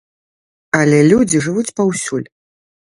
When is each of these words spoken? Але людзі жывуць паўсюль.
Але 0.79 0.99
людзі 1.11 1.43
жывуць 1.49 1.71
паўсюль. 1.83 2.27